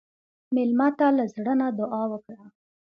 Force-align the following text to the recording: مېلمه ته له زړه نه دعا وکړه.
مېلمه 0.55 0.87
ته 0.97 1.07
له 1.17 1.25
زړه 1.33 1.53
نه 1.61 1.67
دعا 1.79 2.03
وکړه. 2.11 2.43